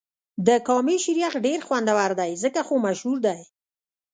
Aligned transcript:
د 0.47 0.49
کامی 0.67 0.97
شیر 1.03 1.17
یخ 1.23 1.33
ډېر 1.45 1.59
خوندور 1.67 2.11
دی 2.19 2.31
ځکه 2.43 2.59
خو 2.67 2.75
مشهور 2.85 3.17
دې. 3.25 3.39